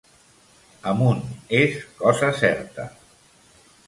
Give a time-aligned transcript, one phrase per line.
[0.91, 1.21] Amunt,
[1.59, 2.87] és cosa certa!